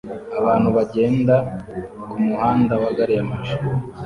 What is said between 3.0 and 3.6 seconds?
ya moshi